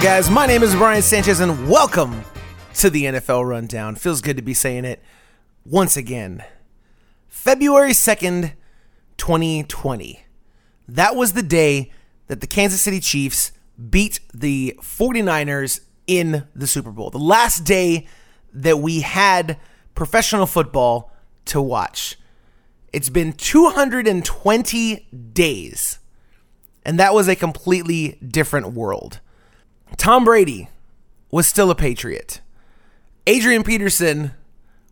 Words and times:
Guys? 0.00 0.30
My 0.30 0.46
name 0.46 0.62
is 0.62 0.74
Brian 0.74 1.02
Sanchez, 1.02 1.40
and 1.40 1.68
welcome 1.68 2.24
to 2.76 2.88
the 2.88 3.04
NFL 3.04 3.46
Rundown. 3.46 3.96
Feels 3.96 4.22
good 4.22 4.38
to 4.38 4.42
be 4.42 4.54
saying 4.54 4.86
it 4.86 5.02
once 5.66 5.94
again. 5.94 6.42
February 7.28 7.90
2nd, 7.90 8.54
2020. 9.18 10.24
That 10.88 11.16
was 11.16 11.34
the 11.34 11.42
day 11.42 11.92
that 12.28 12.40
the 12.40 12.46
Kansas 12.46 12.80
City 12.80 12.98
Chiefs 12.98 13.52
beat 13.90 14.20
the 14.32 14.74
49ers 14.80 15.80
in 16.06 16.48
the 16.54 16.66
Super 16.66 16.92
Bowl. 16.92 17.10
The 17.10 17.18
last 17.18 17.64
day 17.64 18.06
that 18.54 18.78
we 18.78 19.00
had 19.00 19.58
professional 19.94 20.46
football 20.46 21.12
to 21.44 21.60
watch. 21.60 22.18
It's 22.90 23.10
been 23.10 23.34
220 23.34 25.08
days, 25.34 25.98
and 26.86 26.98
that 26.98 27.12
was 27.12 27.28
a 27.28 27.36
completely 27.36 28.18
different 28.26 28.72
world. 28.72 29.20
Tom 29.96 30.24
Brady 30.24 30.68
was 31.30 31.46
still 31.46 31.70
a 31.70 31.74
Patriot. 31.74 32.40
Adrian 33.26 33.62
Peterson 33.62 34.32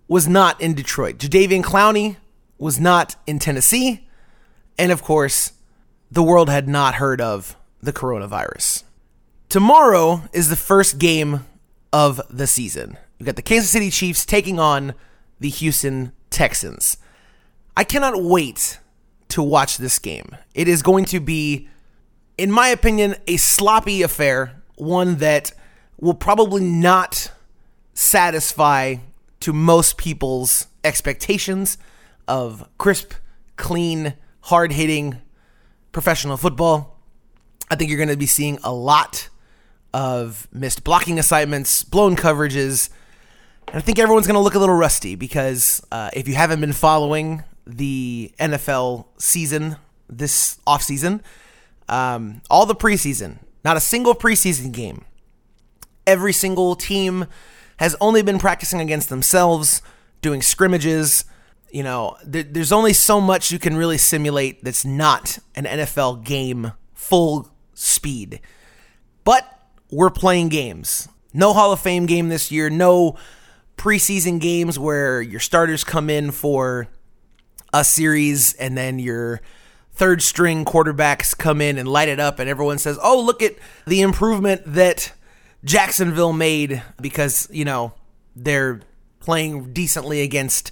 was 0.06 0.28
not 0.28 0.60
in 0.60 0.74
Detroit. 0.74 1.18
Jadeveon 1.18 1.62
Clowney 1.62 2.16
was 2.58 2.78
not 2.80 3.16
in 3.26 3.38
Tennessee. 3.38 4.08
And 4.78 4.92
of 4.92 5.02
course, 5.02 5.52
the 6.10 6.22
world 6.22 6.48
had 6.48 6.68
not 6.68 6.94
heard 6.94 7.20
of 7.20 7.56
the 7.82 7.92
coronavirus. 7.92 8.84
Tomorrow 9.48 10.22
is 10.32 10.48
the 10.48 10.56
first 10.56 10.98
game 10.98 11.44
of 11.92 12.20
the 12.30 12.46
season. 12.46 12.96
We've 13.18 13.26
got 13.26 13.36
the 13.36 13.42
Kansas 13.42 13.70
City 13.70 13.90
Chiefs 13.90 14.24
taking 14.24 14.60
on 14.60 14.94
the 15.40 15.48
Houston 15.48 16.12
Texans. 16.30 16.96
I 17.76 17.84
cannot 17.84 18.22
wait 18.22 18.78
to 19.28 19.42
watch 19.42 19.78
this 19.78 19.98
game. 19.98 20.36
It 20.54 20.68
is 20.68 20.82
going 20.82 21.04
to 21.06 21.20
be, 21.20 21.68
in 22.36 22.50
my 22.50 22.68
opinion, 22.68 23.16
a 23.26 23.36
sloppy 23.36 24.02
affair, 24.02 24.57
one 24.80 25.16
that 25.16 25.52
will 26.00 26.14
probably 26.14 26.62
not 26.62 27.30
satisfy 27.94 28.96
to 29.40 29.52
most 29.52 29.96
people's 29.98 30.66
expectations 30.84 31.78
of 32.26 32.68
crisp, 32.78 33.14
clean, 33.56 34.14
hard 34.42 34.72
hitting 34.72 35.18
professional 35.92 36.36
football. 36.36 36.96
I 37.70 37.76
think 37.76 37.90
you're 37.90 37.98
going 37.98 38.08
to 38.08 38.16
be 38.16 38.26
seeing 38.26 38.58
a 38.62 38.72
lot 38.72 39.28
of 39.92 40.48
missed 40.52 40.84
blocking 40.84 41.18
assignments, 41.18 41.82
blown 41.84 42.16
coverages. 42.16 42.90
And 43.68 43.76
I 43.76 43.80
think 43.80 43.98
everyone's 43.98 44.26
going 44.26 44.34
to 44.34 44.40
look 44.40 44.54
a 44.54 44.58
little 44.58 44.74
rusty 44.74 45.14
because 45.14 45.84
uh, 45.90 46.10
if 46.12 46.28
you 46.28 46.34
haven't 46.34 46.60
been 46.60 46.72
following 46.72 47.42
the 47.66 48.32
NFL 48.38 49.06
season 49.18 49.76
this 50.08 50.58
offseason, 50.66 51.20
um, 51.88 52.42
all 52.50 52.66
the 52.66 52.74
preseason, 52.74 53.38
not 53.64 53.76
a 53.76 53.80
single 53.80 54.14
preseason 54.14 54.72
game. 54.72 55.04
Every 56.06 56.32
single 56.32 56.74
team 56.74 57.26
has 57.78 57.94
only 58.00 58.22
been 58.22 58.38
practicing 58.38 58.80
against 58.80 59.08
themselves, 59.08 59.82
doing 60.20 60.42
scrimmages. 60.42 61.24
You 61.70 61.82
know, 61.82 62.16
there, 62.24 62.42
there's 62.42 62.72
only 62.72 62.92
so 62.92 63.20
much 63.20 63.50
you 63.50 63.58
can 63.58 63.76
really 63.76 63.98
simulate 63.98 64.64
that's 64.64 64.84
not 64.84 65.38
an 65.54 65.64
NFL 65.64 66.24
game 66.24 66.72
full 66.94 67.50
speed. 67.74 68.40
But 69.24 69.44
we're 69.90 70.10
playing 70.10 70.48
games. 70.48 71.08
No 71.32 71.52
Hall 71.52 71.72
of 71.72 71.80
Fame 71.80 72.06
game 72.06 72.30
this 72.30 72.50
year, 72.50 72.70
no 72.70 73.16
preseason 73.76 74.40
games 74.40 74.78
where 74.78 75.22
your 75.22 75.40
starters 75.40 75.84
come 75.84 76.10
in 76.10 76.30
for 76.30 76.88
a 77.72 77.84
series 77.84 78.54
and 78.54 78.76
then 78.76 78.98
your 78.98 79.40
third 79.98 80.22
string 80.22 80.64
quarterbacks 80.64 81.36
come 81.36 81.60
in 81.60 81.76
and 81.76 81.88
light 81.88 82.08
it 82.08 82.20
up 82.20 82.38
and 82.38 82.48
everyone 82.48 82.78
says, 82.78 82.98
"Oh, 83.02 83.20
look 83.20 83.42
at 83.42 83.56
the 83.84 84.00
improvement 84.00 84.62
that 84.64 85.12
Jacksonville 85.64 86.32
made 86.32 86.82
because, 87.00 87.48
you 87.50 87.64
know, 87.64 87.92
they're 88.36 88.80
playing 89.18 89.72
decently 89.72 90.22
against 90.22 90.70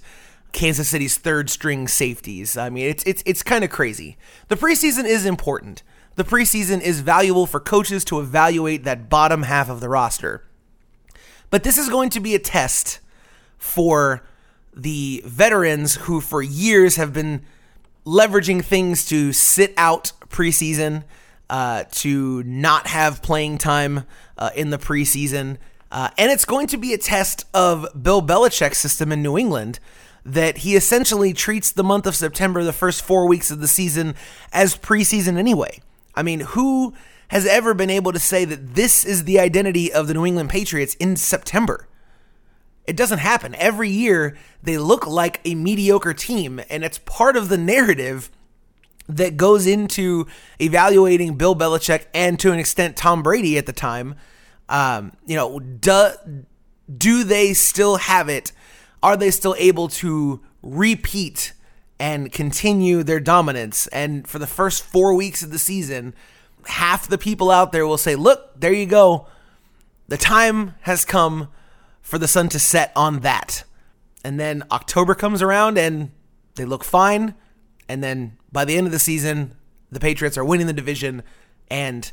Kansas 0.53 0.87
City's 0.87 1.17
third 1.17 1.49
string 1.49 1.89
safeties." 1.89 2.55
I 2.55 2.69
mean, 2.69 2.87
it's 2.87 3.03
it's 3.03 3.21
it's 3.25 3.43
kind 3.43 3.65
of 3.65 3.69
crazy. 3.69 4.17
The 4.47 4.55
preseason 4.55 5.03
is 5.03 5.25
important. 5.25 5.83
The 6.15 6.23
preseason 6.23 6.81
is 6.81 7.01
valuable 7.01 7.45
for 7.45 7.59
coaches 7.59 8.05
to 8.05 8.21
evaluate 8.21 8.85
that 8.85 9.09
bottom 9.09 9.43
half 9.43 9.69
of 9.69 9.81
the 9.81 9.89
roster. 9.89 10.45
But 11.49 11.63
this 11.63 11.77
is 11.77 11.89
going 11.89 12.09
to 12.11 12.21
be 12.21 12.33
a 12.33 12.39
test 12.39 12.99
for 13.57 14.23
the 14.73 15.21
veterans 15.25 15.95
who, 15.95 16.21
for 16.21 16.41
years, 16.41 16.95
have 16.95 17.11
been 17.11 17.43
leveraging 18.07 18.63
things 18.63 19.05
to 19.05 19.33
sit 19.33 19.73
out 19.75 20.13
preseason, 20.29 21.03
uh, 21.49 21.83
to 21.91 22.41
not 22.43 22.87
have 22.87 23.21
playing 23.21 23.57
time 23.57 24.05
uh, 24.37 24.49
in 24.55 24.69
the 24.69 24.77
preseason. 24.77 25.57
Uh, 25.91 26.09
and 26.17 26.31
it's 26.31 26.45
going 26.45 26.67
to 26.67 26.77
be 26.77 26.93
a 26.93 26.97
test 26.97 27.45
of 27.53 27.85
Bill 28.01 28.21
Belichick's 28.21 28.77
system 28.77 29.11
in 29.11 29.21
New 29.21 29.37
England 29.37 29.79
that 30.25 30.59
he 30.59 30.75
essentially 30.75 31.33
treats 31.33 31.71
the 31.71 31.83
month 31.83 32.07
of 32.07 32.15
September, 32.15 32.63
the 32.63 32.73
first 32.73 33.01
four 33.01 33.27
weeks 33.27 33.51
of 33.51 33.59
the 33.59 33.67
season, 33.67 34.15
as 34.53 34.77
preseason 34.77 35.37
anyway. 35.37 35.79
I 36.15 36.23
mean, 36.23 36.41
who 36.41 36.93
has 37.29 37.45
ever 37.45 37.73
been 37.73 37.89
able 37.89 38.13
to 38.13 38.19
say 38.19 38.45
that 38.45 38.75
this 38.75 39.03
is 39.03 39.25
the 39.25 39.39
identity 39.39 39.91
of 39.91 40.07
the 40.07 40.13
New 40.13 40.25
England 40.25 40.49
Patriots 40.49 40.95
in 40.95 41.17
September? 41.17 41.87
It 42.87 42.95
doesn't 42.95 43.19
happen. 43.19 43.53
Every 43.55 43.89
year, 43.89 44.37
they 44.63 44.77
look 44.77 45.05
like 45.05 45.41
a 45.45 45.55
mediocre 45.55 46.13
team, 46.13 46.61
and 46.69 46.83
it's 46.83 46.99
part 46.99 47.35
of 47.35 47.49
the 47.49 47.57
narrative 47.57 48.31
that 49.09 49.37
goes 49.37 49.67
into 49.67 50.25
evaluating 50.59 51.35
Bill 51.35 51.55
Belichick 51.55 52.05
and 52.13 52.39
to 52.39 52.51
an 52.51 52.59
extent 52.59 52.97
Tom 52.97 53.23
Brady 53.23 53.57
at 53.57 53.65
the 53.65 53.73
time. 53.73 54.15
Um, 54.69 55.13
you 55.25 55.35
know, 55.35 55.59
do, 55.59 56.09
do 56.97 57.23
they 57.23 57.53
still 57.53 57.97
have 57.97 58.27
it? 58.27 58.51
Are 59.03 59.15
they 59.15 59.31
still 59.31 59.55
able 59.57 59.87
to 59.89 60.41
repeat 60.61 61.53
and 61.99 62.31
continue 62.31 63.03
their 63.03 63.19
dominance. 63.19 63.87
And 63.87 64.27
for 64.27 64.39
the 64.39 64.47
first 64.47 64.83
four 64.83 65.13
weeks 65.13 65.41
of 65.41 65.51
the 65.51 65.59
season, 65.59 66.13
half 66.65 67.07
the 67.07 67.17
people 67.17 67.49
out 67.49 67.71
there 67.71 67.87
will 67.87 67.97
say, 67.97 68.15
Look, 68.15 68.59
there 68.59 68.73
you 68.73 68.85
go. 68.85 69.27
The 70.07 70.17
time 70.17 70.75
has 70.81 71.05
come 71.05 71.49
for 72.07 72.17
the 72.17 72.27
sun 72.27 72.47
to 72.47 72.57
set 72.57 72.93
on 72.95 73.19
that. 73.19 73.65
And 74.23 74.39
then 74.39 74.63
October 74.71 75.13
comes 75.13 75.41
around 75.41 75.77
and 75.77 76.11
they 76.55 76.63
look 76.63 76.85
fine. 76.85 77.35
And 77.89 78.01
then 78.01 78.37
by 78.49 78.63
the 78.63 78.77
end 78.77 78.87
of 78.87 78.93
the 78.93 78.99
season, 78.99 79.57
the 79.91 79.99
Patriots 79.99 80.37
are 80.37 80.45
winning 80.45 80.67
the 80.67 80.73
division 80.73 81.21
and 81.69 82.09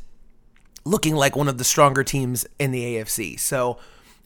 looking 0.83 1.15
like 1.15 1.37
one 1.37 1.47
of 1.47 1.57
the 1.57 1.63
stronger 1.63 2.03
teams 2.03 2.45
in 2.59 2.71
the 2.71 2.83
AFC. 2.83 3.39
So, 3.39 3.79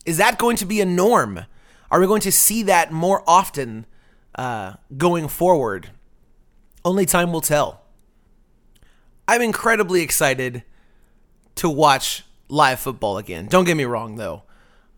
is 0.07 0.18
that 0.18 0.40
going 0.40 0.57
to 0.57 0.66
be 0.66 0.81
a 0.81 0.85
norm? 0.85 1.46
Are 1.91 2.00
we 2.00 2.07
going 2.07 2.22
to 2.22 2.31
see 2.31 2.63
that 2.63 2.91
more 2.91 3.24
often 3.28 3.86
uh, 4.34 4.74
going 4.97 5.28
forward? 5.28 5.91
Only 6.84 7.06
time 7.06 7.31
will 7.31 7.41
tell. 7.41 7.84
I'm 9.28 9.44
incredibly 9.44 10.01
excited 10.01 10.63
to 11.56 11.69
watch 11.69 12.24
live 12.47 12.80
football 12.80 13.19
again. 13.19 13.46
Don't 13.46 13.66
get 13.66 13.78
me 13.78 13.86
wrong, 13.86 14.16
though. 14.16 14.44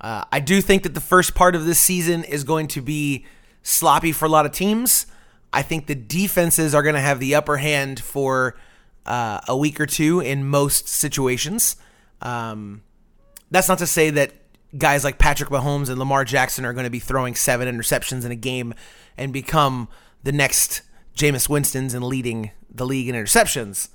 Uh, 0.01 0.25
I 0.31 0.39
do 0.39 0.61
think 0.61 0.83
that 0.83 0.95
the 0.95 1.01
first 1.01 1.35
part 1.35 1.55
of 1.55 1.65
this 1.65 1.79
season 1.79 2.23
is 2.23 2.43
going 2.43 2.67
to 2.69 2.81
be 2.81 3.25
sloppy 3.61 4.11
for 4.11 4.25
a 4.25 4.29
lot 4.29 4.47
of 4.47 4.51
teams. 4.51 5.05
I 5.53 5.61
think 5.61 5.85
the 5.85 5.95
defenses 5.95 6.73
are 6.73 6.81
going 6.81 6.95
to 6.95 7.01
have 7.01 7.19
the 7.19 7.35
upper 7.35 7.57
hand 7.57 7.99
for 7.99 8.57
uh, 9.05 9.41
a 9.47 9.55
week 9.55 9.79
or 9.79 9.85
two 9.85 10.19
in 10.19 10.45
most 10.45 10.87
situations. 10.87 11.75
Um, 12.21 12.81
that's 13.51 13.67
not 13.67 13.77
to 13.79 13.87
say 13.87 14.09
that 14.11 14.33
guys 14.77 15.03
like 15.03 15.19
Patrick 15.19 15.49
Mahomes 15.49 15.89
and 15.89 15.99
Lamar 15.99 16.25
Jackson 16.25 16.65
are 16.65 16.73
going 16.73 16.85
to 16.85 16.89
be 16.89 16.99
throwing 16.99 17.35
seven 17.35 17.67
interceptions 17.67 18.25
in 18.25 18.31
a 18.31 18.35
game 18.35 18.73
and 19.17 19.31
become 19.31 19.87
the 20.23 20.31
next 20.31 20.81
Jameis 21.15 21.49
Winston's 21.49 21.93
and 21.93 22.03
leading 22.03 22.51
the 22.73 22.85
league 22.85 23.09
in 23.09 23.15
interceptions. 23.15 23.89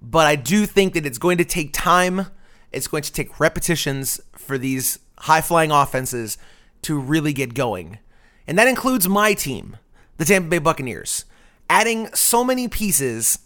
But 0.00 0.26
I 0.26 0.36
do 0.36 0.64
think 0.66 0.94
that 0.94 1.04
it's 1.04 1.18
going 1.18 1.38
to 1.38 1.44
take 1.44 1.72
time. 1.72 2.26
It's 2.70 2.88
going 2.88 3.02
to 3.02 3.12
take 3.12 3.38
repetitions 3.38 4.20
for 4.32 4.56
these 4.56 4.98
high 5.22 5.40
flying 5.40 5.70
offenses 5.70 6.38
to 6.82 6.98
really 6.98 7.32
get 7.32 7.54
going. 7.54 7.98
And 8.46 8.58
that 8.58 8.68
includes 8.68 9.08
my 9.08 9.34
team, 9.34 9.76
the 10.16 10.24
Tampa 10.24 10.48
Bay 10.48 10.58
Buccaneers. 10.58 11.24
Adding 11.70 12.12
so 12.14 12.44
many 12.44 12.68
pieces 12.68 13.38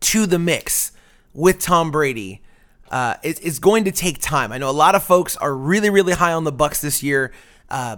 to 0.00 0.26
the 0.26 0.38
mix 0.38 0.92
with 1.32 1.58
Tom 1.58 1.90
Brady 1.90 2.42
uh, 2.90 3.16
it, 3.22 3.44
it's 3.44 3.58
going 3.58 3.84
to 3.84 3.92
take 3.92 4.20
time. 4.20 4.52
I 4.52 4.58
know 4.58 4.70
a 4.70 4.72
lot 4.72 4.94
of 4.94 5.02
folks 5.02 5.36
are 5.36 5.54
really, 5.54 5.90
really 5.90 6.12
high 6.12 6.32
on 6.32 6.44
the 6.44 6.52
Bucs 6.52 6.80
this 6.80 7.02
year. 7.02 7.32
Uh, 7.68 7.96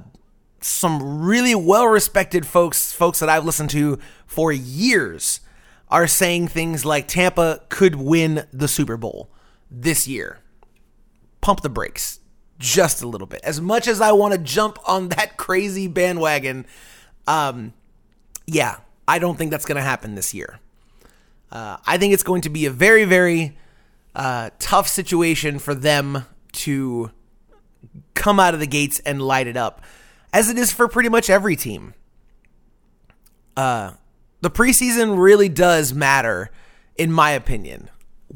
some 0.60 1.22
really 1.22 1.54
well-respected 1.54 2.46
folks, 2.46 2.92
folks 2.92 3.20
that 3.20 3.28
I've 3.28 3.44
listened 3.44 3.70
to 3.70 3.98
for 4.26 4.50
years, 4.50 5.40
are 5.88 6.06
saying 6.06 6.48
things 6.48 6.84
like 6.84 7.06
Tampa 7.08 7.62
could 7.68 7.96
win 7.96 8.46
the 8.52 8.68
Super 8.68 8.96
Bowl 8.96 9.30
this 9.70 10.08
year. 10.08 10.40
Pump 11.40 11.60
the 11.60 11.68
brakes 11.68 12.17
just 12.58 13.02
a 13.02 13.08
little 13.08 13.26
bit. 13.26 13.40
As 13.44 13.60
much 13.60 13.87
as 13.87 14.00
I 14.00 14.12
want 14.12 14.32
to 14.32 14.38
jump 14.38 14.78
on 14.87 15.08
that 15.10 15.37
crazy 15.37 15.87
bandwagon, 15.87 16.66
um, 17.26 17.72
yeah, 18.46 18.78
I 19.06 19.19
don't 19.19 19.37
think 19.37 19.50
that's 19.50 19.64
going 19.64 19.76
to 19.76 19.82
happen 19.82 20.14
this 20.14 20.34
year. 20.34 20.60
Uh, 21.50 21.78
I 21.87 21.96
think 21.96 22.12
it's 22.12 22.22
going 22.22 22.43
to 22.43 22.50
be 22.50 22.66
a 22.66 22.70
very, 22.70 23.05
very 23.05 23.56
uh, 24.14 24.50
tough 24.58 24.88
situation 24.88 25.58
for 25.58 25.75
them 25.75 26.25
to 26.52 27.10
come 28.14 28.40
out 28.40 28.55
of 28.55 28.61
the 28.61 28.66
gates 28.66 28.99
and 29.00 29.22
light 29.22 29.46
it 29.46 29.56
up, 29.56 29.82
as 30.32 30.50
it 30.50 30.58
is 30.58 30.72
for 30.72 30.88
pretty 30.88 31.08
much 31.08 31.31
every 31.31 31.56
team. 31.56 31.94
Uh, 33.56 33.93
the 34.40 34.50
preseason 34.50 35.19
really 35.19 35.49
does 35.49 35.94
matter, 35.94 36.50
in 36.96 37.11
my 37.11 37.31
opinion. 37.31 37.88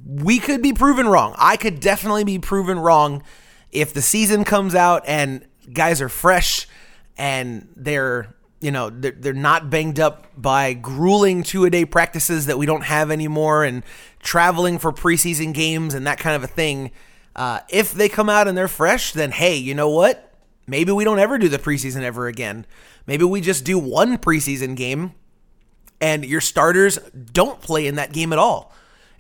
We 0.07 0.39
could 0.39 0.63
be 0.63 0.73
proven 0.73 1.07
wrong. 1.07 1.35
I 1.37 1.57
could 1.57 1.81
definitely 1.81 2.25
be 2.25 2.39
proven 2.39 2.79
wrong 2.79 3.23
if 3.73 3.95
the 3.95 4.03
season 4.03 4.45
comes 4.45 4.75
out 4.75 5.03
and 5.07 5.45
guys 5.73 6.01
are 6.01 6.09
fresh 6.09 6.69
and 7.17 7.69
they're 7.77 8.35
you 8.61 8.71
know 8.71 8.91
they're, 8.91 9.13
they're 9.13 9.33
not 9.33 9.71
banged 9.71 9.99
up 9.99 10.27
by 10.37 10.73
grueling 10.73 11.43
two 11.43 11.65
a 11.65 11.71
day 11.71 11.85
practices 11.85 12.47
that 12.47 12.59
we 12.59 12.67
don't 12.67 12.85
have 12.85 13.11
anymore 13.11 13.65
and 13.65 13.83
traveling 14.21 14.79
for 14.79 14.93
preseason 14.93 15.53
games 15.53 15.95
and 15.95 16.07
that 16.07 16.19
kind 16.19 16.37
of 16.37 16.45
a 16.45 16.47
thing 16.47 16.91
uh, 17.35 17.61
if 17.71 17.93
they 17.93 18.09
come 18.09 18.29
out 18.29 18.47
and 18.47 18.57
they're 18.57 18.69
fresh 18.69 19.13
then 19.13 19.31
hey 19.31 19.57
you 19.57 19.75
know 19.75 19.89
what? 19.89 20.29
Maybe 20.65 20.93
we 20.93 21.03
don't 21.03 21.19
ever 21.19 21.39
do 21.39 21.49
the 21.49 21.59
preseason 21.59 22.03
ever 22.03 22.29
again. 22.29 22.67
Maybe 23.05 23.25
we 23.25 23.41
just 23.41 23.65
do 23.65 23.81
one 23.81 24.17
preseason 24.17 24.77
game 24.77 25.13
and 26.01 26.25
your 26.25 26.41
starters 26.41 26.99
don't 27.33 27.61
play 27.61 27.89
in 27.89 27.97
that 27.97 28.13
game 28.13 28.33
at 28.33 28.39
all 28.39 28.73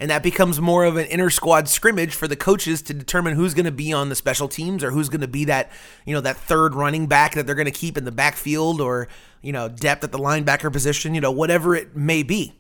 and 0.02 0.10
that 0.10 0.25
becomes 0.25 0.60
more 0.60 0.84
of 0.84 0.96
an 0.96 1.06
inter 1.06 1.31
squad 1.31 1.69
scrimmage 1.69 2.12
for 2.12 2.26
the 2.26 2.34
coaches 2.34 2.82
to 2.82 2.93
determine 2.93 3.37
who's 3.37 3.54
going 3.54 3.66
to 3.66 3.70
be 3.70 3.93
on 3.93 4.08
the 4.08 4.16
special 4.16 4.49
teams 4.49 4.82
or 4.82 4.90
who's 4.90 5.08
going 5.08 5.20
to 5.20 5.28
be 5.28 5.44
that 5.44 5.70
you 6.04 6.12
know 6.12 6.20
that 6.20 6.37
third 6.37 6.75
running 6.75 7.06
back 7.06 7.37
that 7.37 7.46
they're 7.46 7.54
going 7.54 7.66
to 7.66 7.70
keep 7.70 7.96
in 7.96 8.04
the 8.04 8.10
backfield 8.10 8.81
or 8.81 9.06
you 9.43 9.52
know 9.52 9.69
depth 9.69 10.02
at 10.02 10.10
the 10.10 10.19
linebacker 10.19 10.72
position 10.72 11.14
you 11.14 11.20
know 11.20 11.31
whatever 11.31 11.76
it 11.76 11.94
may 11.94 12.25
be. 12.25 12.52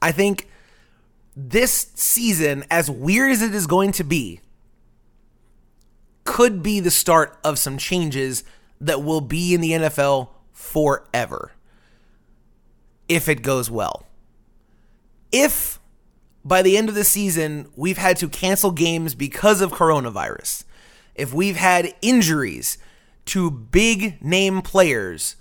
I 0.00 0.12
think 0.12 0.48
this 1.34 1.90
season 1.96 2.64
as 2.70 2.88
weird 2.88 3.32
as 3.32 3.42
it 3.42 3.52
is 3.52 3.66
going 3.66 3.90
to 3.90 4.04
be 4.04 4.40
could 6.22 6.62
be 6.62 6.78
the 6.78 6.92
start 6.92 7.36
of 7.42 7.58
some 7.58 7.76
changes 7.76 8.44
that 8.80 9.02
will 9.02 9.20
be 9.20 9.52
in 9.52 9.60
the 9.60 9.72
NFL 9.72 10.28
forever 10.52 11.50
if 13.08 13.28
it 13.28 13.42
goes 13.42 13.68
well 13.68 14.06
if 15.32 15.78
by 16.44 16.62
the 16.62 16.76
end 16.76 16.88
of 16.88 16.94
the 16.94 17.04
season 17.04 17.68
we've 17.76 17.98
had 17.98 18.16
to 18.18 18.28
cancel 18.28 18.70
games 18.70 19.14
because 19.14 19.60
of 19.60 19.72
coronavirus, 19.72 20.64
if 21.14 21.34
we've 21.34 21.56
had 21.56 21.94
injuries 22.02 22.78
to 23.26 23.50
big 23.50 24.22
name 24.22 24.62
players 24.62 25.36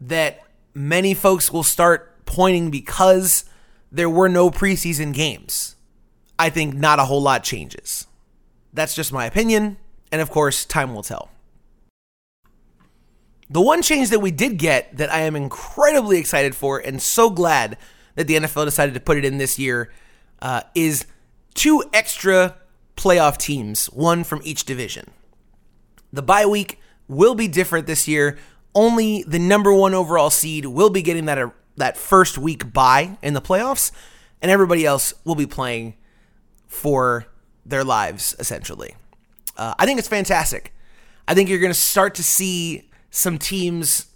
that 0.00 0.40
many 0.74 1.14
folks 1.14 1.52
will 1.52 1.62
start 1.62 2.24
pointing 2.26 2.70
because 2.70 3.44
there 3.92 4.10
were 4.10 4.28
no 4.28 4.50
preseason 4.50 5.14
games, 5.14 5.76
I 6.38 6.50
think 6.50 6.74
not 6.74 6.98
a 6.98 7.04
whole 7.04 7.22
lot 7.22 7.44
changes. 7.44 8.06
That's 8.72 8.94
just 8.94 9.12
my 9.12 9.26
opinion, 9.26 9.78
and 10.12 10.20
of 10.20 10.30
course, 10.30 10.64
time 10.64 10.94
will 10.94 11.02
tell. 11.02 11.30
The 13.48 13.60
one 13.60 13.82
change 13.82 14.10
that 14.10 14.20
we 14.20 14.30
did 14.30 14.58
get 14.58 14.96
that 14.96 15.12
I 15.12 15.20
am 15.22 15.34
incredibly 15.34 16.18
excited 16.18 16.54
for 16.54 16.78
and 16.78 17.02
so 17.02 17.30
glad 17.30 17.76
that 18.20 18.26
the 18.26 18.36
NFL 18.36 18.66
decided 18.66 18.92
to 18.92 19.00
put 19.00 19.16
it 19.16 19.24
in 19.24 19.38
this 19.38 19.58
year 19.58 19.90
uh, 20.42 20.60
is 20.74 21.06
two 21.54 21.82
extra 21.94 22.54
playoff 22.94 23.38
teams, 23.38 23.86
one 23.86 24.24
from 24.24 24.42
each 24.44 24.64
division. 24.64 25.10
The 26.12 26.20
bye 26.20 26.44
week 26.44 26.78
will 27.08 27.34
be 27.34 27.48
different 27.48 27.86
this 27.86 28.06
year. 28.06 28.36
Only 28.74 29.22
the 29.22 29.38
number 29.38 29.72
one 29.72 29.94
overall 29.94 30.28
seed 30.28 30.66
will 30.66 30.90
be 30.90 31.00
getting 31.00 31.24
that 31.24 31.38
uh, 31.38 31.48
that 31.76 31.96
first 31.96 32.36
week 32.36 32.74
bye 32.74 33.16
in 33.22 33.32
the 33.32 33.40
playoffs, 33.40 33.90
and 34.42 34.50
everybody 34.50 34.84
else 34.84 35.14
will 35.24 35.34
be 35.34 35.46
playing 35.46 35.94
for 36.66 37.26
their 37.64 37.84
lives 37.84 38.36
essentially. 38.38 38.96
Uh, 39.56 39.72
I 39.78 39.86
think 39.86 39.98
it's 39.98 40.08
fantastic. 40.08 40.74
I 41.26 41.32
think 41.32 41.48
you're 41.48 41.58
going 41.58 41.72
to 41.72 41.78
start 41.78 42.16
to 42.16 42.22
see 42.22 42.90
some 43.08 43.38
teams 43.38 44.08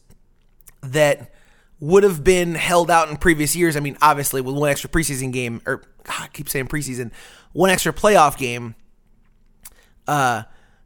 that 0.83 1.33
would 1.81 2.03
have 2.03 2.25
been 2.25 2.55
held 2.55 2.91
out 2.91 3.09
in 3.09 3.17
previous 3.17 3.55
years. 3.55 3.77
I 3.77 3.81
mean, 3.81 3.97
obviously, 4.01 4.41
with 4.41 4.55
one 4.55 4.71
extra 4.71 4.89
preseason 4.89 5.33
game, 5.33 5.61
or 5.67 5.79
God, 6.05 6.23
I 6.23 6.29
keep 6.29 6.49
saying 6.49 6.69
preseason, 6.69 7.11
one 7.53 7.71
extra 7.71 7.93
playoff 7.93 8.37
game, 8.37 8.75
uh, 10.07 10.45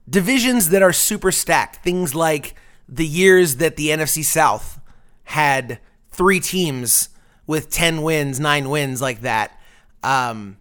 divisions 0.09 0.71
that 0.71 0.83
are 0.83 0.93
super 0.93 1.31
stacked. 1.31 1.77
Things 1.85 2.15
like 2.15 2.55
the 2.89 3.07
years 3.07 3.57
that 3.57 3.77
the 3.77 3.89
NFC 3.89 4.25
South 4.25 4.81
had 5.25 5.79
three 6.11 6.41
teams 6.41 7.11
with 7.47 7.71
10 7.71 8.03
wins, 8.03 8.41
nine 8.41 8.69
wins 8.71 9.03
like 9.03 9.21
that. 9.23 9.59
Um, 10.03 10.57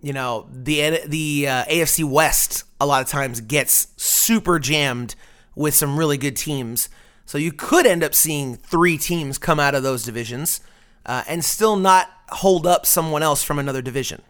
you 0.00 0.12
know, 0.12 0.48
the 0.52 1.00
the 1.06 1.48
uh, 1.48 1.64
AFC 1.64 2.04
West 2.04 2.64
a 2.80 2.86
lot 2.86 3.02
of 3.02 3.08
times 3.08 3.40
gets 3.40 3.88
super 3.96 4.58
jammed 4.58 5.14
with 5.54 5.74
some 5.74 5.98
really 5.98 6.16
good 6.16 6.36
teams. 6.36 6.88
So 7.28 7.36
you 7.36 7.52
could 7.52 7.84
end 7.84 8.02
up 8.02 8.14
seeing 8.14 8.56
three 8.56 8.96
teams 8.96 9.36
come 9.36 9.60
out 9.60 9.74
of 9.74 9.82
those 9.82 10.02
divisions 10.02 10.62
uh, 11.04 11.24
and 11.28 11.44
still 11.44 11.76
not 11.76 12.08
hold 12.30 12.66
up 12.66 12.86
someone 12.86 13.22
else 13.22 13.42
from 13.42 13.58
another 13.58 13.82
division. 13.82 14.22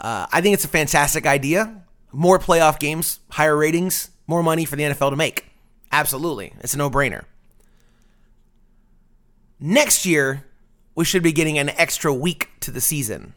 Uh, 0.00 0.26
I 0.32 0.40
think 0.40 0.54
it's 0.54 0.64
a 0.64 0.68
fantastic 0.68 1.24
idea. 1.24 1.84
More 2.10 2.40
playoff 2.40 2.80
games, 2.80 3.20
higher 3.30 3.56
ratings, 3.56 4.10
more 4.26 4.42
money 4.42 4.64
for 4.64 4.74
the 4.74 4.82
NFL 4.82 5.10
to 5.10 5.16
make. 5.16 5.46
Absolutely. 5.92 6.52
It's 6.62 6.74
a 6.74 6.78
no 6.78 6.90
brainer. 6.90 7.26
Next 9.60 10.04
year, 10.04 10.46
we 10.96 11.04
should 11.04 11.22
be 11.22 11.30
getting 11.30 11.58
an 11.58 11.68
extra 11.68 12.12
week 12.12 12.48
to 12.58 12.72
the 12.72 12.80
season. 12.80 13.34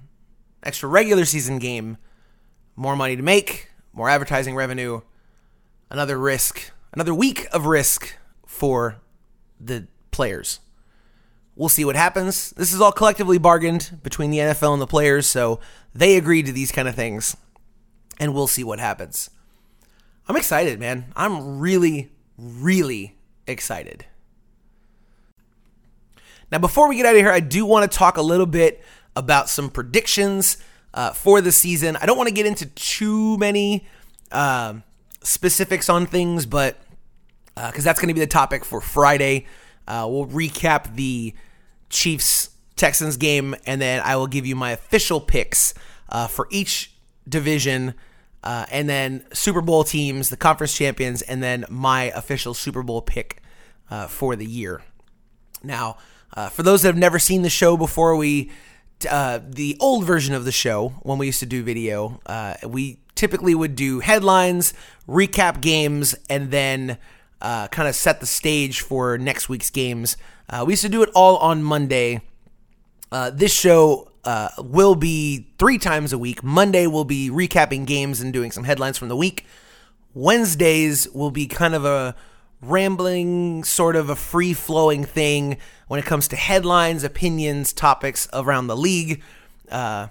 Extra 0.63 0.89
regular 0.89 1.25
season 1.25 1.59
game, 1.59 1.97
more 2.75 2.95
money 2.95 3.15
to 3.15 3.21
make, 3.21 3.69
more 3.93 4.09
advertising 4.09 4.55
revenue, 4.55 5.01
another 5.91 6.17
risk 6.17 6.71
another 6.93 7.13
week 7.13 7.47
of 7.51 7.65
risk 7.65 8.15
for 8.45 8.97
the 9.59 9.87
players. 10.11 10.59
We'll 11.55 11.69
see 11.69 11.83
what 11.83 11.95
happens. 11.95 12.51
This 12.51 12.73
is 12.73 12.79
all 12.79 12.91
collectively 12.91 13.37
bargained 13.37 13.99
between 14.01 14.31
the 14.31 14.37
NFL 14.37 14.73
and 14.73 14.81
the 14.81 14.87
players, 14.87 15.25
so 15.27 15.59
they 15.93 16.15
agreed 16.15 16.45
to 16.45 16.51
these 16.51 16.71
kind 16.71 16.87
of 16.87 16.95
things, 16.95 17.35
and 18.19 18.33
we'll 18.33 18.47
see 18.47 18.63
what 18.63 18.79
happens. 18.79 19.29
I'm 20.27 20.37
excited, 20.37 20.79
man. 20.79 21.11
I'm 21.15 21.59
really, 21.59 22.11
really 22.37 23.17
excited. 23.47 24.05
Now, 26.51 26.59
before 26.59 26.87
we 26.87 26.95
get 26.95 27.05
out 27.05 27.15
of 27.15 27.21
here, 27.21 27.31
I 27.31 27.39
do 27.39 27.65
want 27.65 27.91
to 27.91 27.97
talk 27.97 28.17
a 28.17 28.21
little 28.21 28.45
bit 28.45 28.81
about 29.15 29.49
some 29.49 29.69
predictions 29.69 30.57
uh, 30.93 31.11
for 31.11 31.41
the 31.41 31.51
season. 31.51 31.97
I 31.97 32.05
don't 32.05 32.17
want 32.17 32.29
to 32.29 32.33
get 32.33 32.45
into 32.45 32.65
too 32.67 33.37
many 33.37 33.87
um, 34.31 34.83
specifics 35.21 35.89
on 35.89 36.05
things, 36.05 36.45
but 36.45 36.77
because 37.55 37.85
uh, 37.85 37.89
that's 37.89 37.99
going 37.99 38.07
to 38.07 38.13
be 38.13 38.19
the 38.19 38.27
topic 38.27 38.63
for 38.63 38.79
Friday. 38.81 39.45
Uh, 39.87 40.07
we'll 40.09 40.27
recap 40.27 40.95
the 40.95 41.33
Chiefs 41.89 42.51
Texans 42.75 43.17
game, 43.17 43.55
and 43.65 43.81
then 43.81 44.01
I 44.03 44.15
will 44.15 44.27
give 44.27 44.45
you 44.45 44.55
my 44.55 44.71
official 44.71 45.19
picks 45.19 45.73
uh, 46.09 46.27
for 46.27 46.47
each 46.51 46.93
division, 47.27 47.95
uh, 48.43 48.65
and 48.71 48.87
then 48.87 49.25
Super 49.33 49.61
Bowl 49.61 49.83
teams, 49.83 50.29
the 50.29 50.37
conference 50.37 50.75
champions, 50.75 51.21
and 51.23 51.43
then 51.43 51.65
my 51.69 52.03
official 52.15 52.53
Super 52.53 52.83
Bowl 52.83 53.01
pick 53.01 53.41
uh, 53.89 54.07
for 54.07 54.35
the 54.35 54.45
year. 54.45 54.81
Now, 55.63 55.97
uh, 56.35 56.49
for 56.49 56.63
those 56.63 56.83
that 56.83 56.89
have 56.89 56.97
never 56.97 57.19
seen 57.19 57.41
the 57.41 57.49
show 57.49 57.75
before, 57.75 58.15
we 58.15 58.51
the 59.01 59.77
old 59.79 60.03
version 60.03 60.35
of 60.35 60.43
the 60.45 60.51
show 60.51 60.89
when 61.03 61.17
we 61.17 61.25
used 61.25 61.39
to 61.39 61.45
do 61.45 61.63
video, 61.63 62.19
we 62.67 62.99
typically 63.19 63.53
would 63.53 63.75
do 63.75 63.99
headlines, 63.99 64.73
recap 65.07 65.59
games, 65.59 66.15
and 66.29 66.51
then 66.51 66.97
uh, 67.41 67.67
kind 67.67 67.87
of 67.87 67.93
set 67.93 68.21
the 68.21 68.25
stage 68.25 68.79
for 68.79 69.17
next 69.17 69.49
week's 69.49 69.69
games. 69.69 70.15
Uh, 70.49 70.63
we 70.65 70.73
used 70.73 70.81
to 70.81 70.89
do 70.89 71.03
it 71.03 71.09
all 71.13 71.35
on 71.37 71.61
Monday. 71.61 72.21
Uh, 73.11 73.29
this 73.29 73.53
show 73.53 74.09
uh, 74.23 74.47
will 74.57 74.95
be 74.95 75.47
three 75.57 75.77
times 75.77 76.13
a 76.13 76.17
week. 76.17 76.43
Monday 76.43 76.87
will 76.87 77.03
be 77.03 77.29
recapping 77.29 77.85
games 77.85 78.21
and 78.21 78.31
doing 78.31 78.51
some 78.51 78.63
headlines 78.63 78.97
from 78.97 79.09
the 79.09 79.17
week. 79.17 79.45
Wednesdays 80.13 81.09
will 81.09 81.31
be 81.31 81.45
kind 81.45 81.75
of 81.75 81.83
a 81.83 82.15
rambling, 82.61 83.65
sort 83.65 83.95
of 83.95 84.09
a 84.09 84.15
free 84.15 84.53
flowing 84.53 85.03
thing 85.03 85.57
when 85.87 85.99
it 85.99 86.05
comes 86.05 86.27
to 86.29 86.35
headlines, 86.37 87.03
opinions, 87.03 87.73
topics 87.73 88.29
around 88.33 88.67
the 88.67 88.77
league. 88.77 89.21
Uh, 89.69 90.07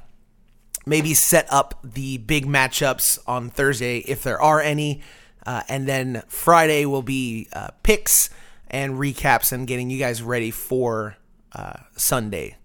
maybe 0.89 1.15
set 1.15 1.47
up 1.53 1.79
the 1.85 2.19
big 2.19 2.47
matchups 2.47 3.19
on 3.27 3.51
Thursday 3.51 3.99
if 3.99 4.23
there 4.23 4.41
are 4.41 4.61
any. 4.61 5.03
Uh, 5.47 5.63
and 5.69 5.87
then 5.87 6.23
Friday 6.29 6.85
will 6.85 7.03
be 7.03 7.49
uh, 7.53 7.69
picks 7.83 8.31
and 8.69 8.95
recaps 8.95 9.53
and 9.53 9.67
getting 9.67 9.91
you 9.91 9.99
guys 9.99 10.23
ready 10.23 10.51
for 10.51 11.17
uh, 11.53 11.75
Sunday. 11.97 12.57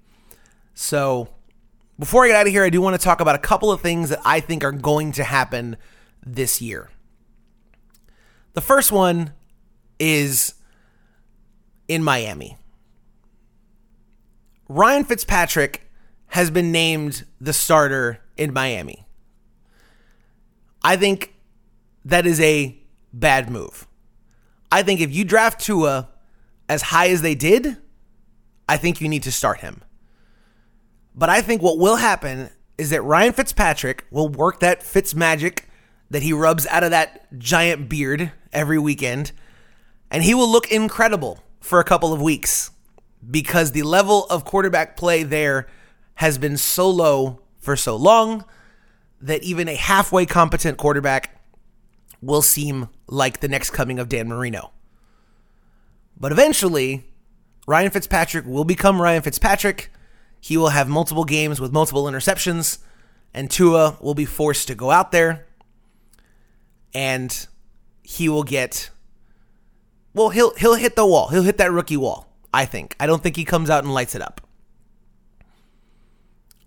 So 0.73 1.29
before 1.99 2.25
I 2.25 2.27
get 2.27 2.35
out 2.35 2.47
of 2.47 2.53
here, 2.53 2.63
I 2.63 2.69
do 2.69 2.81
want 2.81 2.99
to 2.99 3.03
talk 3.03 3.21
about 3.21 3.35
a 3.35 3.39
couple 3.39 3.71
of 3.71 3.81
things 3.81 4.09
that 4.09 4.19
I 4.25 4.39
think 4.39 4.63
are 4.63 4.71
going 4.71 5.11
to 5.13 5.23
happen 5.23 5.77
this 6.25 6.61
year. 6.61 6.89
The 8.53 8.61
first 8.61 8.91
one 8.91 9.33
is 9.99 10.55
in 11.87 12.03
Miami. 12.03 12.57
Ryan 14.67 15.03
Fitzpatrick 15.03 15.82
has 16.33 16.49
been 16.49 16.71
named 16.71 17.25
the 17.39 17.53
starter 17.53 18.19
in 18.37 18.51
Miami. 18.51 19.05
I 20.83 20.95
think 20.95 21.35
that 22.03 22.25
is 22.25 22.41
a 22.41 22.75
bad 23.13 23.51
move. 23.51 23.87
I 24.71 24.81
think 24.81 24.99
if 24.99 25.13
you 25.13 25.25
draft 25.25 25.61
Tua 25.61 26.09
as 26.67 26.81
high 26.81 27.09
as 27.09 27.21
they 27.21 27.35
did, 27.35 27.77
I 28.67 28.77
think 28.77 28.99
you 28.99 29.07
need 29.07 29.21
to 29.23 29.31
start 29.31 29.59
him. 29.59 29.83
But 31.13 31.29
I 31.29 31.41
think 31.41 31.61
what 31.61 31.77
will 31.77 31.97
happen 31.97 32.49
is 32.79 32.89
that 32.89 33.03
Ryan 33.03 33.33
Fitzpatrick 33.33 34.03
will 34.09 34.27
work 34.27 34.59
that 34.61 34.81
Fitz 34.81 35.13
magic 35.13 35.69
that 36.09 36.23
he 36.23 36.33
rubs 36.33 36.65
out 36.65 36.83
of 36.83 36.89
that 36.89 37.27
giant 37.37 37.89
beard 37.89 38.31
every 38.51 38.79
weekend, 38.79 39.33
and 40.09 40.23
he 40.23 40.33
will 40.33 40.51
look 40.51 40.71
incredible 40.71 41.43
for 41.59 41.79
a 41.79 41.83
couple 41.83 42.11
of 42.11 42.23
weeks 42.23 42.71
because 43.29 43.71
the 43.71 43.83
level 43.83 44.25
of 44.31 44.45
quarterback 44.45 44.97
play 44.97 45.21
there 45.21 45.67
has 46.15 46.37
been 46.37 46.57
so 46.57 46.89
low 46.89 47.41
for 47.59 47.75
so 47.75 47.95
long 47.95 48.45
that 49.21 49.43
even 49.43 49.67
a 49.67 49.75
halfway 49.75 50.25
competent 50.25 50.77
quarterback 50.77 51.41
will 52.21 52.41
seem 52.41 52.89
like 53.07 53.39
the 53.39 53.47
next 53.47 53.71
coming 53.71 53.99
of 53.99 54.09
Dan 54.09 54.27
Marino. 54.27 54.71
But 56.17 56.31
eventually, 56.31 57.05
Ryan 57.67 57.91
Fitzpatrick 57.91 58.45
will 58.45 58.65
become 58.65 59.01
Ryan 59.01 59.21
Fitzpatrick. 59.21 59.91
He 60.39 60.57
will 60.57 60.69
have 60.69 60.87
multiple 60.87 61.23
games 61.23 61.59
with 61.59 61.71
multiple 61.71 62.03
interceptions, 62.05 62.79
and 63.33 63.49
Tua 63.49 63.97
will 64.01 64.13
be 64.13 64.25
forced 64.25 64.67
to 64.67 64.75
go 64.75 64.91
out 64.91 65.11
there 65.11 65.47
and 66.93 67.47
he 68.03 68.29
will 68.29 68.43
get 68.43 68.89
well, 70.13 70.29
he'll 70.29 70.53
he'll 70.55 70.75
hit 70.75 70.95
the 70.95 71.05
wall. 71.05 71.29
He'll 71.29 71.43
hit 71.43 71.57
that 71.57 71.71
rookie 71.71 71.97
wall, 71.97 72.27
I 72.53 72.65
think. 72.65 72.95
I 72.99 73.07
don't 73.07 73.23
think 73.23 73.35
he 73.35 73.45
comes 73.45 73.69
out 73.71 73.83
and 73.83 73.93
lights 73.93 74.13
it 74.13 74.21
up. 74.21 74.41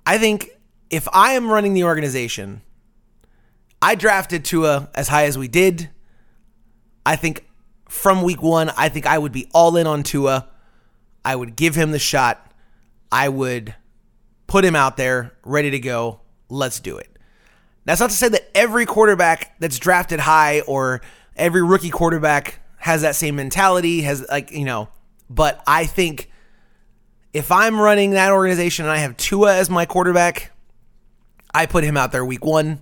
I 0.07 0.19
think 0.19 0.51
if 0.89 1.09
I 1.13 1.33
am 1.33 1.51
running 1.51 1.75
the 1.75 1.85
organization, 1.85 2.63
I 3.83 3.97
drafted 3.97 4.45
Tua 4.45 4.89
as 4.95 5.09
high 5.09 5.25
as 5.25 5.37
we 5.37 5.49
did. 5.49 5.91
I 7.05 7.17
think 7.17 7.45
from 7.89 8.23
week 8.23 8.41
one, 8.41 8.71
I 8.77 8.89
think 8.89 9.07
I 9.07 9.19
would 9.19 9.33
be 9.33 9.49
all 9.53 9.77
in 9.77 9.87
on 9.87 10.05
Tua. 10.05 10.49
I 11.25 11.35
would 11.35 11.57
give 11.57 11.75
him 11.75 11.91
the 11.91 11.99
shot. 11.99 12.53
I 13.11 13.29
would 13.29 13.75
put 14.47 14.65
him 14.65 14.77
out 14.77 14.97
there 14.97 15.35
ready 15.45 15.71
to 15.73 15.79
go. 15.81 16.21
Let's 16.49 16.79
do 16.79 16.97
it. 16.99 17.09
That's 17.85 18.01
not 18.01 18.11
to 18.11 18.17
say 18.17 18.29
that 18.29 18.51
every 18.57 18.87
quarterback 18.87 19.59
that's 19.59 19.79
drafted 19.79 20.21
high 20.21 20.61
or 20.61 21.01
every 21.37 21.63
rookie 21.63 21.91
quarterback 21.91 22.61
has 22.79 23.03
that 23.03 23.17
same 23.17 23.37
mentality, 23.37 24.03
has 24.03 24.25
like, 24.29 24.51
you 24.53 24.65
know, 24.65 24.89
but 25.29 25.63
I 25.67 25.87
think 25.87 26.31
if 27.37 27.53
I'm 27.53 27.79
running 27.79 28.13
that 28.13 28.33
organization 28.33 28.87
and 28.87 28.93
I 28.93 28.97
have 28.97 29.15
Tua 29.19 29.55
as 29.55 29.69
my 29.69 29.85
quarterback, 29.85 30.53
I 31.53 31.67
put 31.67 31.85
him 31.85 31.95
out 31.95 32.11
there 32.11 32.25
week 32.25 32.43
one 32.43 32.81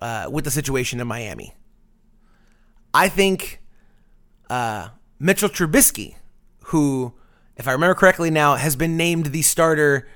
uh, 0.00 0.30
with 0.32 0.46
the 0.46 0.50
situation 0.50 0.98
in 0.98 1.06
Miami. 1.06 1.52
I 2.94 3.10
think 3.10 3.60
uh, 4.48 4.88
Mitchell 5.18 5.50
Trubisky, 5.50 6.14
who, 6.64 7.12
if 7.58 7.68
I 7.68 7.72
remember 7.72 7.94
correctly 7.94 8.30
now, 8.30 8.54
has 8.54 8.76
been 8.76 8.96
named 8.96 9.26
the 9.26 9.42
starter 9.42 10.08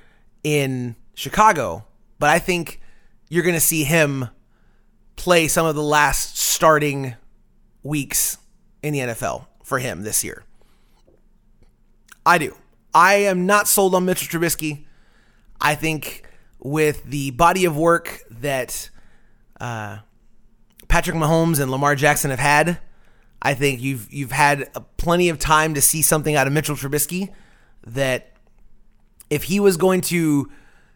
in 0.43 0.95
Chicago, 1.13 1.85
but 2.17 2.31
I 2.31 2.39
think 2.39 2.81
you're 3.29 3.43
going 3.43 3.53
to 3.53 3.59
see 3.59 3.83
him 3.83 4.29
play 5.17 5.47
some 5.47 5.67
of 5.67 5.75
the 5.75 5.83
last 5.83 6.35
starting 6.35 7.13
weeks 7.83 8.39
in 8.81 8.93
the 8.93 8.99
NFL 9.01 9.45
for 9.63 9.77
him 9.77 10.01
this 10.01 10.23
year. 10.23 10.45
I 12.25 12.39
do. 12.39 12.55
I 12.93 13.15
am 13.15 13.45
not 13.45 13.67
sold 13.67 13.95
on 13.95 14.05
Mitchell 14.05 14.39
Trubisky. 14.39 14.85
I 15.59 15.75
think 15.75 16.25
with 16.59 17.03
the 17.05 17.31
body 17.31 17.65
of 17.65 17.77
work 17.77 18.19
that 18.29 18.89
uh, 19.59 19.99
Patrick 20.87 21.15
Mahomes 21.15 21.59
and 21.59 21.71
Lamar 21.71 21.95
Jackson 21.95 22.31
have 22.31 22.39
had, 22.39 22.79
I 23.41 23.53
think 23.53 23.81
you've 23.81 24.11
you've 24.11 24.31
had 24.31 24.69
plenty 24.97 25.29
of 25.29 25.39
time 25.39 25.73
to 25.73 25.81
see 25.81 26.01
something 26.01 26.35
out 26.35 26.47
of 26.47 26.53
Mitchell 26.53 26.75
Trubisky 26.75 27.33
that 27.85 28.33
if 29.29 29.43
he 29.43 29.59
was 29.59 29.77
going 29.77 30.01
to 30.01 30.51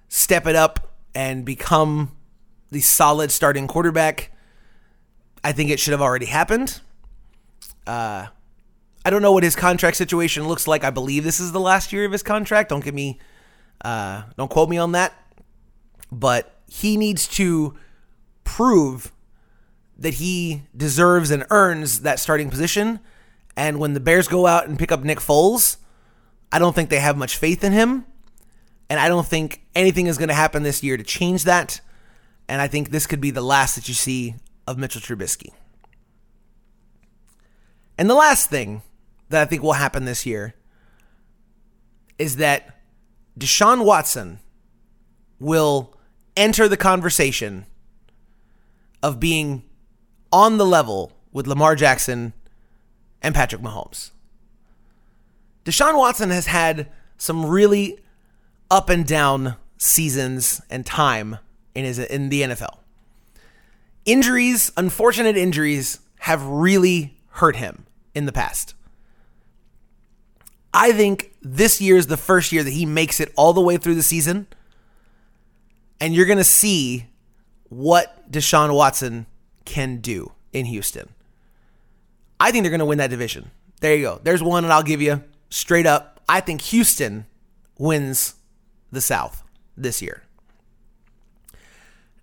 step 0.10 0.46
it 0.46 0.56
up 0.56 0.94
and 1.16 1.46
become 1.46 2.12
the 2.72 2.82
solid 2.82 3.32
starting 3.32 3.68
quarterback, 3.68 4.32
I 5.44 5.54
think 5.54 5.70
it 5.70 5.80
should 5.80 5.94
have 5.94 6.02
already 6.02 6.26
happened. 6.26 6.82
Uh, 7.88 8.28
I 9.06 9.12
don't 9.12 9.22
know 9.22 9.32
what 9.32 9.44
his 9.44 9.56
contract 9.56 9.98
situation 9.98 10.48
looks 10.48 10.68
like. 10.68 10.84
I 10.84 10.90
believe 10.90 11.24
this 11.24 11.40
is 11.40 11.52
the 11.52 11.60
last 11.60 11.94
year 11.94 12.06
of 12.06 12.12
his 12.12 12.24
contract. 12.24 12.70
Don't 12.70 12.84
get 12.84 12.96
me, 12.96 13.20
uh, 13.82 14.24
don't 14.36 14.50
quote 14.50 14.68
me 14.68 14.80
on 14.80 14.94
that. 14.94 15.14
But 16.12 16.60
he 16.68 16.98
needs 16.98 17.28
to 17.30 17.76
prove 18.44 19.12
that 19.96 20.16
he 20.16 20.64
deserves 20.76 21.30
and 21.30 21.46
earns 21.52 22.02
that 22.02 22.20
starting 22.20 22.50
position. 22.50 23.00
And 23.56 23.80
when 23.80 23.94
the 23.94 24.00
Bears 24.00 24.28
go 24.28 24.48
out 24.48 24.68
and 24.68 24.78
pick 24.78 24.92
up 24.92 25.04
Nick 25.04 25.20
Foles, 25.20 25.78
I 26.52 26.58
don't 26.58 26.74
think 26.74 26.90
they 26.90 27.00
have 27.00 27.16
much 27.16 27.38
faith 27.38 27.64
in 27.64 27.74
him. 27.74 28.06
And 28.90 29.00
I 29.00 29.08
don't 29.08 29.26
think 29.26 29.62
anything 29.76 30.08
is 30.08 30.18
going 30.18 30.30
to 30.30 30.36
happen 30.36 30.64
this 30.64 30.82
year 30.82 30.98
to 30.98 31.04
change 31.04 31.44
that. 31.44 31.80
And 32.50 32.60
I 32.60 32.68
think 32.68 32.90
this 32.90 33.06
could 33.06 33.22
be 33.22 33.32
the 33.32 33.42
last 33.42 33.76
that 33.76 33.88
you 33.88 33.94
see 33.94 34.36
of 34.68 34.80
Mitchell 34.80 35.02
Trubisky. 35.02 35.52
And 37.98 38.10
the 38.10 38.16
last 38.16 38.50
thing 38.50 38.82
that 39.36 39.42
I 39.42 39.46
think 39.46 39.62
will 39.62 39.74
happen 39.74 40.06
this 40.06 40.26
year 40.26 40.56
is 42.18 42.38
that 42.38 42.80
Deshaun 43.38 43.84
Watson 43.84 44.40
will 45.40 45.94
enter 46.38 46.70
the 46.70 46.78
conversation 46.78 47.66
of 49.04 49.20
being 49.20 49.64
on 50.32 50.58
the 50.58 50.66
level 50.66 51.12
with 51.34 51.48
Lamar 51.48 51.76
Jackson 51.76 52.32
and 53.22 53.36
Patrick 53.36 53.62
Mahomes. 53.62 54.12
Deshaun 55.66 55.98
Watson 55.98 56.30
has 56.30 56.46
had 56.46 56.90
some 57.18 57.46
really 57.46 58.00
up 58.72 58.90
and 58.90 59.06
down 59.06 59.58
seasons 59.78 60.62
and 60.70 60.86
time 60.86 61.40
in 61.74 61.84
his 61.84 62.00
in 62.00 62.30
the 62.30 62.44
NFL. 62.44 62.78
Injuries, 64.06 64.72
unfortunate 64.78 65.36
injuries 65.36 66.00
have 66.20 66.42
really 66.46 67.18
hurt 67.32 67.58
him 67.58 67.86
in 68.14 68.26
the 68.26 68.32
past. 68.32 68.76
I 70.76 70.92
think 70.92 71.32
this 71.42 71.80
year 71.80 71.96
is 71.96 72.08
the 72.08 72.18
first 72.18 72.52
year 72.52 72.62
that 72.62 72.72
he 72.72 72.86
makes 72.86 73.22
it 73.22 73.32
all 73.38 73.54
the 73.54 73.62
way 73.62 73.78
through 73.78 73.96
the 73.96 74.04
season. 74.04 74.46
And 76.02 76.14
you're 76.14 76.26
going 76.26 76.38
to 76.38 76.44
see 76.44 77.06
what 77.70 78.30
Deshaun 78.30 78.76
Watson 78.76 79.26
can 79.64 80.02
do 80.02 80.34
in 80.52 80.66
Houston. 80.66 81.08
I 82.42 82.52
think 82.52 82.64
they're 82.64 82.72
going 82.72 82.80
to 82.80 82.86
win 82.86 82.98
that 82.98 83.10
division. 83.10 83.52
There 83.80 83.96
you 83.96 84.04
go. 84.04 84.20
There's 84.22 84.44
one, 84.44 84.66
and 84.66 84.74
I'll 84.74 84.84
give 84.84 85.02
you 85.02 85.24
straight 85.50 85.86
up. 85.86 86.20
I 86.28 86.42
think 86.42 86.60
Houston 86.64 87.26
wins 87.78 88.36
the 88.92 89.00
South 89.00 89.44
this 89.78 90.02
year. 90.02 90.24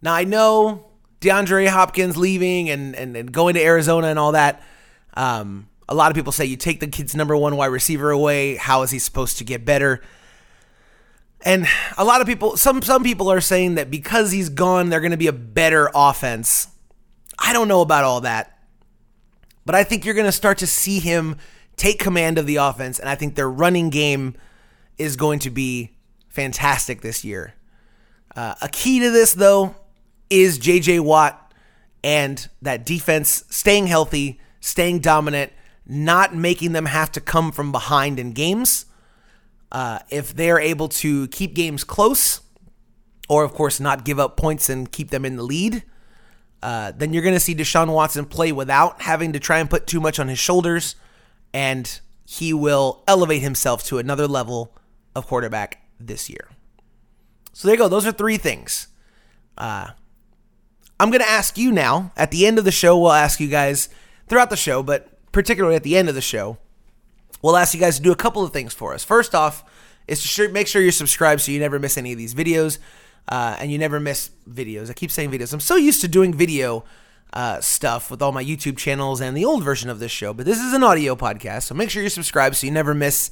Now, 0.02 0.12
I 0.12 0.24
know 0.24 0.90
DeAndre 1.22 1.68
Hopkins 1.68 2.18
leaving 2.18 2.68
and, 2.68 2.94
and, 2.94 3.16
and 3.16 3.32
going 3.32 3.54
to 3.54 3.62
Arizona 3.62 4.08
and 4.08 4.18
all 4.18 4.32
that. 4.32 4.62
Um, 5.14 5.68
a 5.88 5.94
lot 5.94 6.10
of 6.10 6.16
people 6.16 6.32
say 6.32 6.44
you 6.44 6.56
take 6.56 6.80
the 6.80 6.86
kid's 6.86 7.14
number 7.14 7.36
one 7.36 7.56
wide 7.56 7.66
receiver 7.66 8.10
away. 8.10 8.56
How 8.56 8.82
is 8.82 8.90
he 8.90 8.98
supposed 8.98 9.38
to 9.38 9.44
get 9.44 9.64
better? 9.64 10.00
And 11.44 11.66
a 11.98 12.04
lot 12.04 12.20
of 12.20 12.26
people, 12.26 12.56
some 12.56 12.82
some 12.82 13.02
people 13.02 13.30
are 13.30 13.40
saying 13.40 13.74
that 13.74 13.90
because 13.90 14.30
he's 14.30 14.48
gone, 14.48 14.88
they're 14.88 15.00
going 15.00 15.10
to 15.10 15.16
be 15.16 15.26
a 15.26 15.32
better 15.32 15.90
offense. 15.94 16.68
I 17.38 17.52
don't 17.52 17.68
know 17.68 17.80
about 17.80 18.04
all 18.04 18.20
that, 18.20 18.58
but 19.66 19.74
I 19.74 19.82
think 19.82 20.04
you're 20.04 20.14
going 20.14 20.26
to 20.26 20.32
start 20.32 20.58
to 20.58 20.66
see 20.66 21.00
him 21.00 21.36
take 21.76 21.98
command 21.98 22.38
of 22.38 22.46
the 22.46 22.56
offense, 22.56 22.98
and 22.98 23.08
I 23.08 23.16
think 23.16 23.34
their 23.34 23.50
running 23.50 23.90
game 23.90 24.34
is 24.98 25.16
going 25.16 25.40
to 25.40 25.50
be 25.50 25.90
fantastic 26.28 27.00
this 27.00 27.24
year. 27.24 27.54
Uh, 28.36 28.54
a 28.62 28.68
key 28.68 29.00
to 29.00 29.10
this, 29.10 29.32
though, 29.32 29.74
is 30.30 30.58
JJ 30.58 31.00
Watt 31.00 31.52
and 32.04 32.48
that 32.62 32.86
defense 32.86 33.44
staying 33.50 33.86
healthy, 33.86 34.40
staying 34.60 35.00
dominant, 35.00 35.52
not 35.92 36.34
making 36.34 36.72
them 36.72 36.86
have 36.86 37.12
to 37.12 37.20
come 37.20 37.52
from 37.52 37.70
behind 37.70 38.18
in 38.18 38.32
games. 38.32 38.86
Uh, 39.70 39.98
if 40.08 40.34
they're 40.34 40.58
able 40.58 40.88
to 40.88 41.28
keep 41.28 41.54
games 41.54 41.84
close, 41.84 42.40
or 43.28 43.44
of 43.44 43.52
course 43.52 43.78
not 43.78 44.04
give 44.04 44.18
up 44.18 44.36
points 44.36 44.68
and 44.68 44.90
keep 44.90 45.10
them 45.10 45.24
in 45.24 45.36
the 45.36 45.42
lead, 45.42 45.82
uh, 46.62 46.92
then 46.96 47.12
you're 47.12 47.22
going 47.22 47.34
to 47.34 47.40
see 47.40 47.54
Deshaun 47.54 47.92
Watson 47.92 48.24
play 48.24 48.52
without 48.52 49.02
having 49.02 49.32
to 49.32 49.40
try 49.40 49.58
and 49.58 49.68
put 49.68 49.86
too 49.86 50.00
much 50.00 50.18
on 50.18 50.28
his 50.28 50.38
shoulders, 50.38 50.96
and 51.52 52.00
he 52.24 52.54
will 52.54 53.02
elevate 53.06 53.42
himself 53.42 53.84
to 53.84 53.98
another 53.98 54.26
level 54.26 54.74
of 55.14 55.26
quarterback 55.26 55.82
this 56.00 56.30
year. 56.30 56.48
So 57.52 57.68
there 57.68 57.74
you 57.74 57.78
go. 57.78 57.88
Those 57.88 58.06
are 58.06 58.12
three 58.12 58.38
things. 58.38 58.88
Uh, 59.58 59.88
I'm 60.98 61.10
going 61.10 61.20
to 61.20 61.28
ask 61.28 61.58
you 61.58 61.70
now 61.70 62.12
at 62.16 62.30
the 62.30 62.46
end 62.46 62.58
of 62.58 62.64
the 62.64 62.72
show. 62.72 62.98
We'll 62.98 63.12
ask 63.12 63.40
you 63.40 63.48
guys 63.48 63.90
throughout 64.28 64.48
the 64.48 64.56
show, 64.56 64.82
but 64.82 65.11
particularly 65.32 65.76
at 65.76 65.82
the 65.82 65.96
end 65.96 66.08
of 66.08 66.14
the 66.14 66.20
show, 66.20 66.58
we'll 67.42 67.56
ask 67.56 67.74
you 67.74 67.80
guys 67.80 67.96
to 67.96 68.02
do 68.02 68.12
a 68.12 68.16
couple 68.16 68.44
of 68.44 68.52
things 68.52 68.72
for 68.72 68.94
us. 68.94 69.04
First 69.04 69.34
off, 69.34 69.64
is 70.06 70.34
to 70.34 70.48
make 70.48 70.66
sure 70.66 70.82
you're 70.82 70.92
subscribed 70.92 71.40
so 71.40 71.52
you 71.52 71.60
never 71.60 71.78
miss 71.78 71.96
any 71.96 72.12
of 72.12 72.18
these 72.18 72.34
videos. 72.34 72.78
Uh, 73.28 73.56
and 73.60 73.70
you 73.70 73.78
never 73.78 74.00
miss 74.00 74.30
videos. 74.50 74.90
I 74.90 74.94
keep 74.94 75.10
saying 75.10 75.30
videos. 75.30 75.52
I'm 75.52 75.60
so 75.60 75.76
used 75.76 76.00
to 76.00 76.08
doing 76.08 76.34
video 76.34 76.84
uh, 77.32 77.60
stuff 77.60 78.10
with 78.10 78.20
all 78.20 78.32
my 78.32 78.44
YouTube 78.44 78.76
channels 78.76 79.20
and 79.20 79.36
the 79.36 79.44
old 79.44 79.62
version 79.62 79.88
of 79.88 79.98
this 79.98 80.10
show, 80.10 80.34
but 80.34 80.44
this 80.44 80.58
is 80.58 80.72
an 80.72 80.82
audio 80.82 81.16
podcast, 81.16 81.62
so 81.62 81.74
make 81.74 81.88
sure 81.88 82.02
you're 82.02 82.10
subscribed 82.10 82.56
so 82.56 82.66
you 82.66 82.72
never 82.72 82.94
miss 82.94 83.30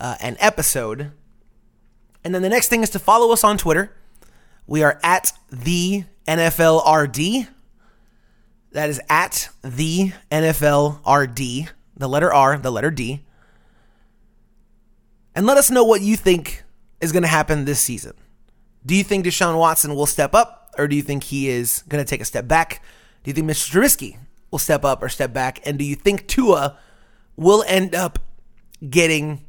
uh, 0.00 0.16
an 0.20 0.36
episode. 0.38 1.12
And 2.22 2.34
then 2.34 2.42
the 2.42 2.48
next 2.48 2.68
thing 2.68 2.82
is 2.82 2.90
to 2.90 2.98
follow 2.98 3.32
us 3.32 3.44
on 3.44 3.58
Twitter. 3.58 3.92
We 4.66 4.82
are 4.82 4.98
at 5.02 5.32
the 5.50 6.04
NFLRD. 6.26 7.48
That 8.74 8.90
is 8.90 9.00
at 9.08 9.50
the 9.62 10.12
NFLRD, 10.32 11.68
the 11.96 12.08
letter 12.08 12.34
R, 12.34 12.58
the 12.58 12.72
letter 12.72 12.90
D. 12.90 13.24
And 15.32 15.46
let 15.46 15.56
us 15.56 15.70
know 15.70 15.84
what 15.84 16.00
you 16.00 16.16
think 16.16 16.64
is 17.00 17.12
going 17.12 17.22
to 17.22 17.28
happen 17.28 17.64
this 17.64 17.78
season. 17.78 18.14
Do 18.84 18.96
you 18.96 19.04
think 19.04 19.24
Deshaun 19.24 19.56
Watson 19.56 19.94
will 19.94 20.06
step 20.06 20.34
up, 20.34 20.74
or 20.76 20.88
do 20.88 20.96
you 20.96 21.02
think 21.02 21.22
he 21.22 21.48
is 21.48 21.84
going 21.88 22.04
to 22.04 22.08
take 22.08 22.20
a 22.20 22.24
step 22.24 22.48
back? 22.48 22.82
Do 23.22 23.30
you 23.30 23.32
think 23.32 23.48
Mr. 23.48 23.70
Trubisky 23.70 24.18
will 24.50 24.58
step 24.58 24.84
up 24.84 25.04
or 25.04 25.08
step 25.08 25.32
back? 25.32 25.64
And 25.64 25.78
do 25.78 25.84
you 25.84 25.94
think 25.94 26.26
Tua 26.26 26.76
will 27.36 27.64
end 27.68 27.94
up 27.94 28.18
getting 28.90 29.44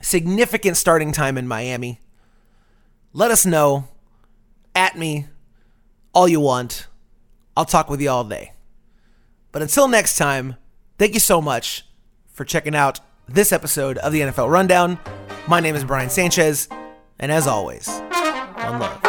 significant 0.00 0.78
starting 0.78 1.12
time 1.12 1.36
in 1.36 1.46
Miami? 1.46 2.00
Let 3.12 3.30
us 3.30 3.44
know. 3.44 3.88
At 4.74 4.96
me, 4.96 5.26
all 6.14 6.26
you 6.26 6.40
want. 6.40 6.86
I'll 7.56 7.64
talk 7.64 7.88
with 7.88 8.00
you 8.00 8.10
all 8.10 8.24
day. 8.24 8.52
But 9.50 9.62
until 9.62 9.88
next 9.88 10.16
time, 10.16 10.56
thank 10.98 11.14
you 11.14 11.20
so 11.20 11.40
much 11.40 11.86
for 12.32 12.44
checking 12.44 12.74
out 12.74 13.00
this 13.26 13.52
episode 13.52 13.96
of 13.98 14.12
the 14.12 14.20
NFL 14.20 14.50
Rundown. 14.50 14.98
My 15.48 15.60
name 15.60 15.74
is 15.74 15.84
Brian 15.84 16.10
Sanchez, 16.10 16.68
and 17.18 17.32
as 17.32 17.46
always, 17.46 17.88
one 17.88 18.78
love. 18.78 19.05